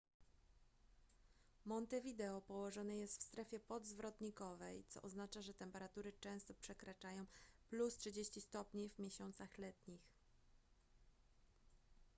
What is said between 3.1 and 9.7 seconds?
w strefie podzwrotnikowej co oznacza że temperatury często przekraczają +30°c w miesiącach